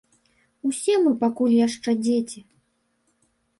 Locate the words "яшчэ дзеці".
1.67-2.39